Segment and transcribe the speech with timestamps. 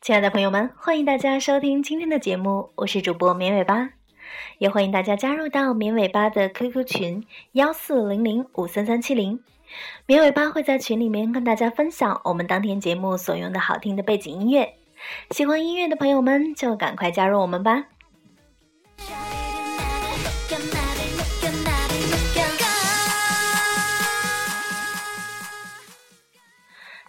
[0.00, 3.90] 亲爱的朋友们，欢迎大家收听今天的节目，我是主播绵尾巴，
[4.58, 9.40] 也欢迎大家加入到绵尾巴的 QQ 群幺四零零五三三七零，
[10.04, 14.74] 绵尾巴会在群里面跟大家分享我们当天节目所用的好听的背景音乐，
[15.30, 17.86] 喜欢音乐的朋友们就赶快加入我们吧。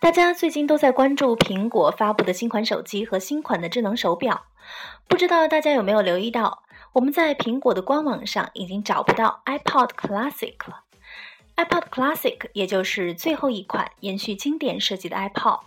[0.00, 4.44] 大家最近都在关注苹果发布的新款手机和新款的智能手表，
[5.08, 6.62] 不知道大家有没有留意到，
[6.92, 10.84] 我们在苹果的官网上已经找不到 iPod Classic 了。
[11.56, 15.62] iPod Classic 也就是最后一款延续经典设计的 iPod。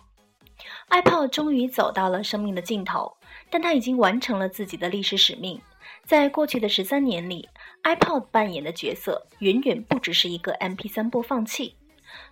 [0.89, 3.17] iPod 终于走到了生命的尽头，
[3.50, 5.61] 但它已经完成了自己的历史使命。
[6.06, 7.50] 在过去的十三年里
[7.84, 11.75] ，iPod 扮演的角色远远不只是一个 MP3 播放器。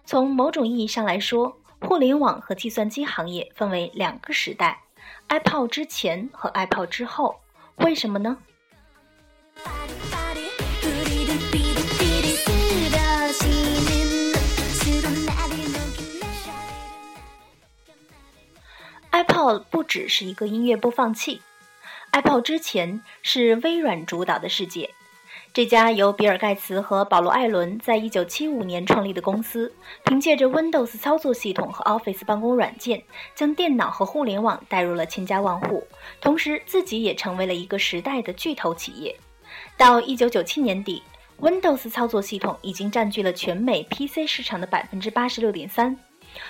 [0.06, 4.82] 从某种意义上来说，互联网和计算机行业分为两个时代
[5.28, 7.40] ，iPod 之前和 iPod 之后，
[7.78, 8.38] 为什么呢
[19.12, 21.42] ？iPod 不只是一个音乐播放器
[22.12, 24.94] ，iPod 之前是微软主导的世界。
[25.52, 29.74] 这家由比尔·盖茨和保罗·艾伦在1975年创立的公司，
[30.06, 33.02] 凭借着 Windows 操作系统和 Office 办公软件，
[33.34, 35.86] 将电脑和互联网带入了千家万户，
[36.22, 39.16] 同时自己也成为了一个时代的巨头企业。
[39.76, 41.02] 到1997年底
[41.42, 45.98] ，Windows 操作系统已经占据了全美 PC 市场的86.3%，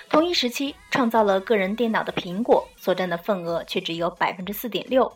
[0.10, 5.10] 同一时期创造了个人电脑的苹果所占的份额却只有4.6%。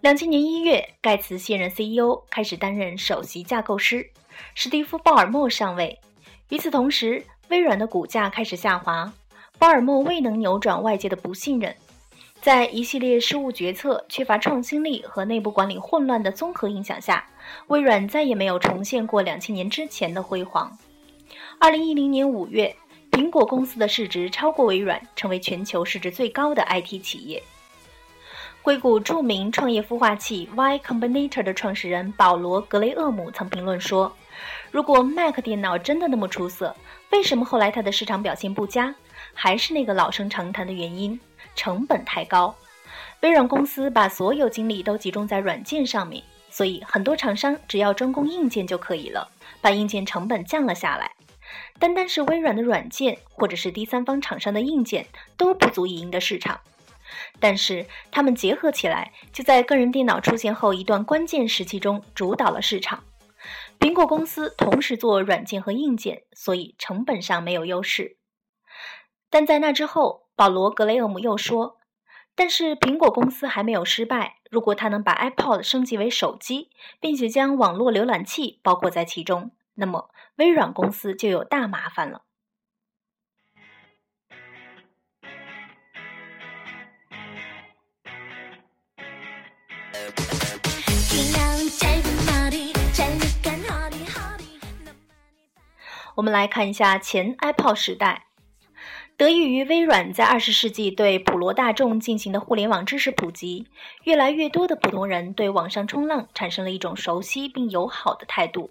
[0.00, 4.10] 两千年一月，盖茨卸任 CEO，开始担任首席架构师，
[4.54, 5.98] 史蒂夫·鲍尔默上位。
[6.50, 9.12] 与此同时，微软的股价开始下滑，
[9.58, 11.74] 鲍尔默未能扭转外界的不信任。
[12.40, 17.28] 在一系列失误决策、缺乏创新力和内部管理混乱的综合影响下，
[17.66, 20.78] 微软再也没有重现过两千年之前的辉煌。
[21.58, 22.74] 二零一零年五月，
[23.10, 27.42] 苹果公司的市值超过微软，成为全球市值最高的 IT 企业。
[28.68, 34.14] 硅谷著名创业孵化器 Y Combinator 的创始人保罗·格雷厄姆曾评论说
[34.70, 36.76] ：“如果 Mac 电脑真的那么出色，
[37.10, 38.94] 为什么后来它的市场表现不佳？
[39.32, 41.18] 还是那个老生常谈的原因——
[41.56, 42.54] 成本太高。
[43.22, 49.26] 微软公司把所有精力都集中在软件上面，所以很多厂商只要专攻硬件就可以了，
[49.62, 51.10] 把硬件成本降了下来。
[51.78, 55.06] 单单是微软的软件，或者是第三方厂商的硬件，
[55.38, 56.60] 都不足以赢得市场。”
[57.40, 63.04] 但是，它们结合起来，就在个人电脑出现后一段关键时期中主导了市场。
[63.78, 68.16] 苹果公司同时做软件和硬件，所以成本上没有优势。
[69.30, 71.78] 但在那之后，保罗·格雷厄姆又说
[72.34, 74.36] ：“但是苹果公司还没有失败。
[74.50, 76.70] 如果它能把 iPod 升级为手机，
[77.00, 82.22] 并且将网络浏览器包括在其中，那么微软公司就有大麻烦了。”
[96.14, 98.24] 我们来看一下前 iPod 时代。
[99.16, 103.66] 得益于微软在二十世纪对普罗大众进行的互联网知识普及，
[104.04, 108.70] 越来越多的普通人对网上冲浪产生了一种熟悉并友好的态度。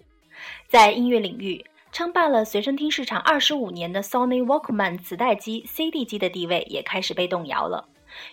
[0.68, 7.88] 在音乐领域，称霸了随身听市场二十五年的 Sony Walkman 磁带机、CD 机的地位也开始被动摇了。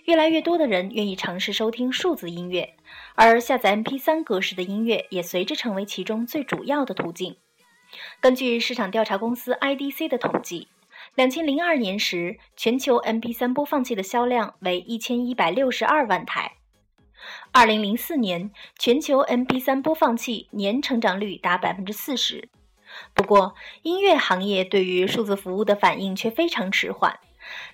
[0.05, 2.75] 越来越多的人愿意尝试收听数字音乐，
[3.15, 7.37] 而下载 MP3 格式的音乐也随之成为其中最主要的途径。
[8.19, 10.67] 根据市场调查公司 IDC 的统计，
[11.15, 16.53] 两千零二年时，全球 MP3 播放器的销量为一千一百六十二万台。
[17.51, 22.49] 二零零四年，全球 MP3 播放器年成长率达百分之四十。
[23.13, 27.19] 不过，音乐行业对于数字服务的反应却非常迟缓，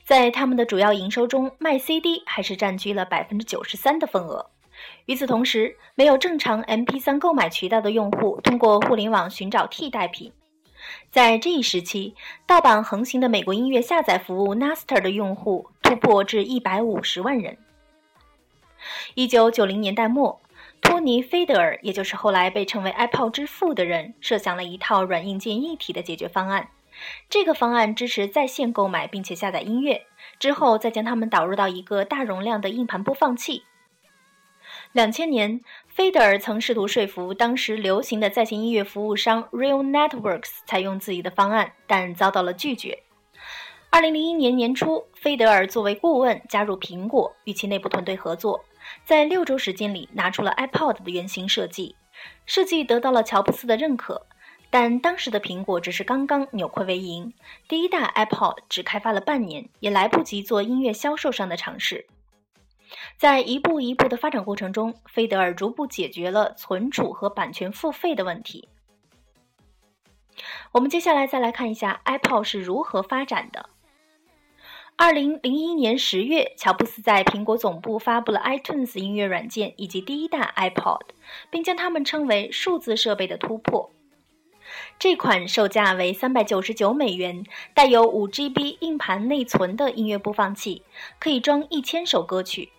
[0.03, 4.49] 在他们的主要营收中，卖 CD 还是占据了百分之九十三的份额。
[5.05, 10.31] 与此同时，没有正常 MP3 购买渠道的用户通过互联网寻找替代品。
[11.11, 12.15] 在这一时期，
[12.47, 17.57] 盗版横行的美国音乐下载服务 Naster 的用户突破至一百五十万人。
[19.13, 20.41] 一九九零年代末，
[20.81, 26.69] 托尼·菲德尔，也就是后来被称为 iPod 之父的人，设想了一套软硬件一体的解决方案。
[27.29, 30.05] 这个方案支持在线购买并且下载音乐，
[30.39, 33.63] 之后再将它们导入到一个大容量的硬盘播放器。
[34.93, 43.03] 两千年，菲德尔曾试图说服当时流行的在线音乐服务商 Real Networks 采用自己的方案，但遭到了拒绝。
[43.89, 48.63] 二零零一年年初，菲德尔作为顾问加入苹果，与其内部团队合作，
[49.03, 51.95] 在六周时间里拿出了 iPod 的原型设计，
[52.45, 54.27] 设计得到了乔布斯的认可。
[54.71, 57.33] 但当时的苹果只是刚刚扭亏为盈，
[57.67, 62.07] 第一代 iPod 只开发了半年，也来不及做音乐销售上的尝试。
[63.17, 68.69] 在一步一步的发展过程中，菲德尔逐步解决了存储和版权付费的问题。
[70.71, 73.69] 我们接下来再来看一下 iPod 是如何发展的。
[74.95, 81.01] 二零零一年十月，乔布斯在苹果总部发布了 iTunes 音乐软件以及第一代 iPod，
[81.49, 83.91] 并将它们称为数字设备的突破。
[85.01, 87.43] 这款售价为三百九十九美元、
[87.73, 90.83] 带有五 GB 硬盘内存的音乐播放器，
[91.17, 92.71] 可以装一千首歌曲。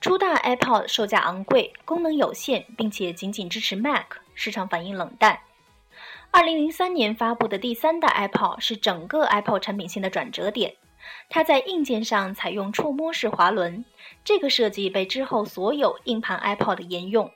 [0.00, 5.38] 初代 iPod 售价昂贵，功能有限，并且仅仅支持 Mac，市场反应冷淡。
[6.32, 10.74] 二零零三年发布的第三代 iPod 是整个 iPod 产品线的转折点。
[11.28, 13.84] 它在硬件上采用触摸式滑轮，
[14.24, 17.30] 这个设计被之后所有硬盘 iPod 沿用。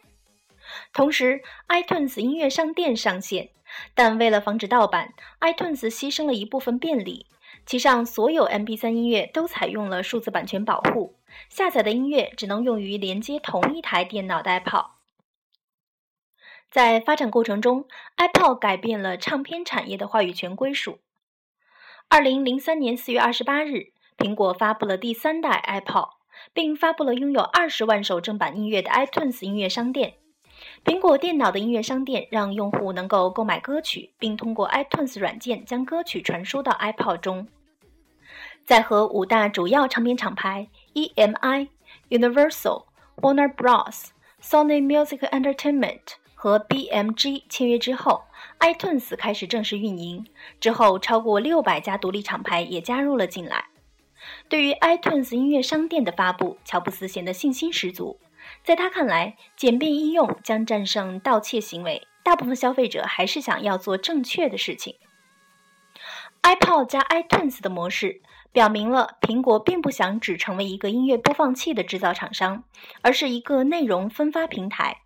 [0.93, 3.51] 同时，iTunes 音乐商店上线，
[3.95, 7.27] 但为了防止盗版，iTunes 牺牲了一部分便利。
[7.65, 11.17] 其上所有 MP3 音乐都采用了数字版权保护，
[11.49, 14.87] 下载的音乐只能用于连接同一台电脑的 iPod。
[16.71, 17.87] 在发展过程中
[18.17, 20.99] ，iPod 改变了唱片产业的话语权归属。
[22.09, 26.11] 二零零三年四月二十八日，苹果发布了第三代 iPod，
[26.53, 30.15] 并发布了拥有二十万首正版音乐的 iTunes 音乐商店。
[30.85, 37.49] 苹果电脑的音乐商店让用户能够购买歌曲，并通过 iTunes 软件将歌曲传输到 iPod 中。
[38.65, 41.69] 在和五大主要唱片厂牌 EMI、
[42.11, 42.85] Universal、
[43.17, 44.07] Warner Bros、
[44.43, 46.01] Sony Music Entertainment
[46.35, 48.23] 和 BMG 签约之后
[48.61, 50.27] ，iTunes 开始正式运营。
[50.61, 53.67] 之后，超过六百家独立厂牌也加入了进来。
[54.49, 58.19] 对于 iTunes 音乐商店的发布，乔布斯显得信心十足。
[58.67, 62.09] 在他看来，简便易用将战胜盗窃行为。
[62.25, 64.97] 大部分消费者还是想要做正确的事情。
[66.43, 68.21] iPod 加 iTunes 的模式
[68.51, 72.65] 表明了苹果并不想只成为一个音乐播放器的制造厂商，
[73.03, 75.03] 而是一个内容分发平台，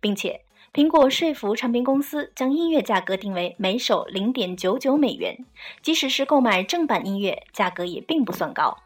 [0.00, 0.40] 并且
[0.72, 5.46] 苹果说服唱片公司将音乐价格定为每首零点九九美元，
[5.82, 8.78] 即使是购买正版音乐，价格也并不算高。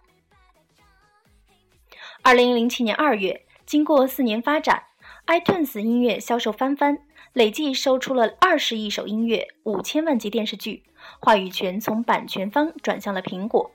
[2.21, 3.47] 二零零七年二月。
[3.69, 4.85] 经过四年发展
[5.27, 7.01] ，iTunes 音乐销售翻番，
[7.35, 10.85] 累计售出了二十亿首音乐、五千万集电视剧。
[11.21, 13.71] 话语权从版权方转向了苹果。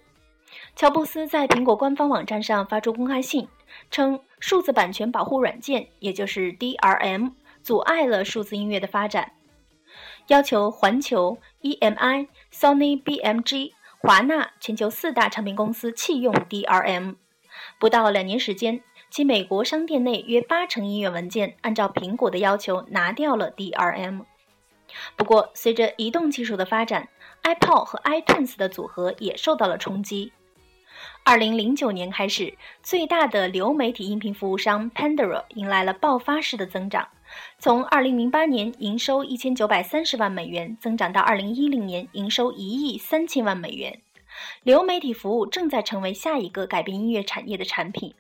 [0.76, 3.48] 乔布斯在苹果官方网站上发出公开信，
[3.92, 9.34] 称数字版权保护软件，也就是 DRM，阻碍了数字音乐的发展，
[10.26, 17.18] 要求环球、EMI、Sony、BMG、华纳全球四大唱片公司弃用 DRM。
[17.80, 18.82] 不到两年时间。
[19.14, 24.24] 其美国商店内约八成音乐文件按照苹果的要求拿掉了 DRM。
[25.16, 27.08] 不过，随着移动技术的发展
[27.44, 30.34] ，iPod 和 iTunes 的组合也受到了冲击。
[31.24, 37.08] 二零零九年开始，最大的流媒体音频服务商 Pandora 迎来了爆发式的增长，
[37.60, 44.02] 从二零零八年营收一千九百三十万美元增长到二零一零年营收一亿三千万美元。
[44.64, 48.16] 流媒体服务正在成为下一个改变音乐产业的产品。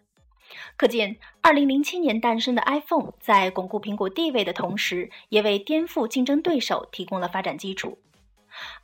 [0.78, 7.98] 可见，2007年诞生的 iPhone 在巩固苹果地位的同时，也为颠覆竞争对手提供了发展基础。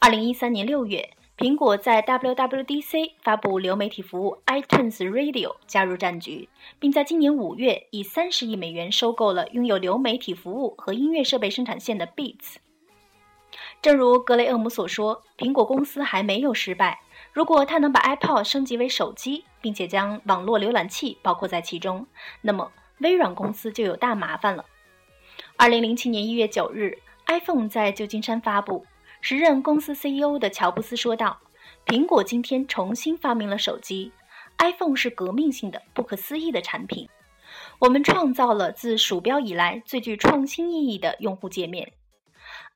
[0.02, 6.50] 2013年6月，苹果在 WWDC 发布流媒体服务 iTunes Radio，加入战局，
[6.80, 12.56] 并在今年5月以30亿美元收购了拥有流媒体服务和音乐设备生产线的 Beats。
[13.82, 17.00] 正如格雷厄姆所说，苹果公司还没有失败。
[17.32, 22.08] 如果它能把 iPod 升级为手机，并且将网络浏览器包括在其中，
[22.42, 24.66] 那么微软公司就有大麻烦了。
[25.56, 28.86] 二零零七年一月九日，iPhone 在旧金山发布，
[29.22, 31.40] 时任公司 CEO 的乔布斯说道
[31.86, 34.12] ：“苹果今天重新发明了手机
[34.58, 37.08] ，iPhone 是革命性的、不可思议的产品。
[37.78, 41.94] 我们创造了自鼠标以来最具创新意义的用户界面。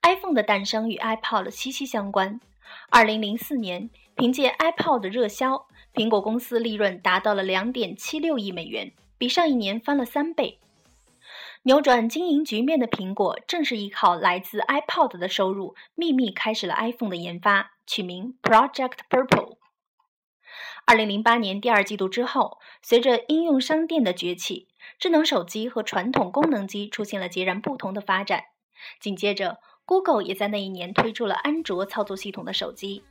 [0.02, 2.40] iPhone 的诞生与 iPod 息息相关。
[2.88, 10.60] 二零零四年。”凭借 iPod 的热销，苹果公司利润达到了两点七六亿美元，比上一年翻了三倍。
[11.64, 19.56] 扭转经营局面的苹果，正是依靠来自 iPod 的收入，秘密开始了 iPhone 的研发，取名 Project Purple。
[20.86, 24.68] 二零零八年第二季度之后，随着应用商店的崛起，
[24.98, 28.44] 智能手机和传统功能机出现了截然不同的发展。
[29.00, 33.02] 紧接着，Google 也在那一年推出了安卓操作系统的手机。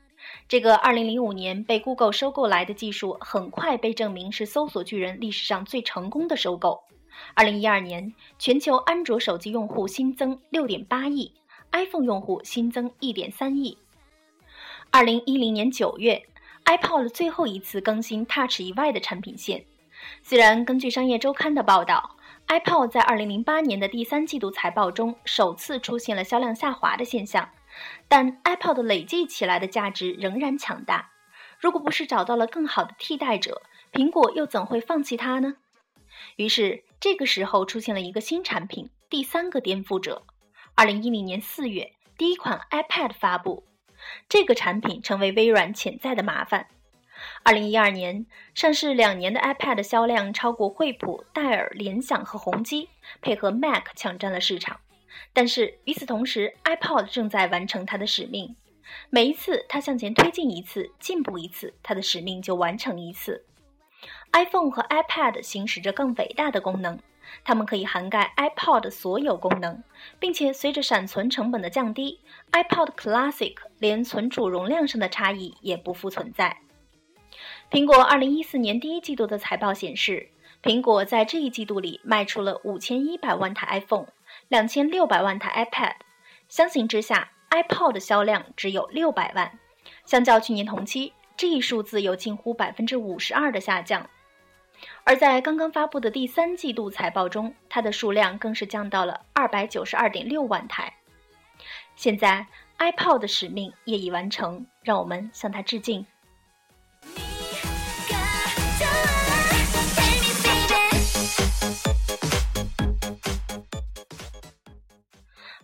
[0.48, 6.84] 这个二零零五年被 Google 收购来的技术，很快被证明是搜索巨人历史上最成功的收购。
[7.34, 11.32] 二零一二年，全球安卓手机用户新增六点八亿
[11.72, 13.78] ，iPhone 用户新增一点三亿。
[14.92, 16.22] 二零一零年九月
[16.66, 19.64] ，iPod 最后一次更新 Touch 以外的产品线。
[20.22, 22.16] 虽然根据商业周刊的报道
[22.48, 27.48] ，iPod 在二零零八年的第三季度财报中首次出现了销量下滑的现象。
[28.08, 31.12] 但 iPod 累计起来的价值仍然强大。
[31.60, 33.62] 如果不是找到了更好的替代者，
[33.92, 35.56] 苹果又怎会放弃它呢？
[36.36, 40.24] 于是，这个时候出现了一个新产品，第三个颠覆者。
[40.76, 43.66] 二零一零年四月，第一款 iPad 发布，
[44.28, 46.68] 这个产品成为微软潜在的麻烦。
[47.44, 52.90] 二零一二年上市两年的 iPad 销量超过惠普、戴尔、联想和宏基，
[53.22, 54.80] 配合 Mac 抢占了市场。
[55.34, 58.56] 但是与此同时，iPod 正在完成它的使命。
[59.10, 63.46] 每一次它向前推进一次、进步一次，它的使命就完成一次。
[64.34, 67.00] iPhone 和 iPad 行使着更伟大的功能，
[67.44, 69.82] 它们可以涵盖 iPod 所有功能，
[70.20, 72.20] 并且随着闪存成本的降低
[72.52, 76.58] ，iPod Classic 连存储容量上的差异也不复存在。
[77.72, 80.30] 苹果2014年第一季度的财报显示，
[80.62, 84.08] 苹果在这一季度里卖出了5100万台 iPhone。
[84.50, 85.96] 两千六百万台 iPad，
[86.48, 89.60] 相形之下，iPod 的销量只有六百万，
[90.06, 94.08] 相较去年同期，这一数字有近乎百分之五十二的下降。
[95.06, 100.94] 而在刚刚发布的第三季度财报中，它的数量更是降到了二百九十二点六万台。
[101.96, 102.46] 现在
[102.80, 106.06] ，iPod 的使命业已完成，让我们向它致敬。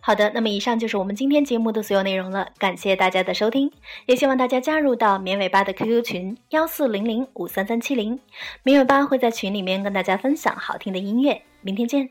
[0.02, 3.70] 好的，那么以上就是我们今天节目的所有内容了，感谢大家的收听，
[4.06, 8.18] 也希望大家加入到绵尾巴的 QQ 群幺四零零五三三七零，
[8.62, 12.08] 绵尾巴会在群里面跟大家分享好听的音乐，明天见。